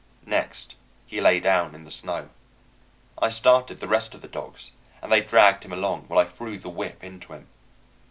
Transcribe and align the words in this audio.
Next 0.25 0.73
he 1.05 1.21
lay 1.21 1.39
down 1.39 1.75
in 1.75 1.83
the 1.83 1.91
snow. 1.91 2.29
I 3.21 3.29
started 3.29 3.79
the 3.79 3.87
rest 3.87 4.15
of 4.15 4.23
the 4.23 4.27
dogs, 4.27 4.71
and 4.99 5.11
they 5.11 5.21
dragged 5.21 5.63
him 5.63 5.71
along, 5.73 6.05
while 6.07 6.17
I 6.17 6.25
threw 6.25 6.57
the 6.57 6.69
whip 6.69 7.03
into 7.03 7.33
him. 7.33 7.47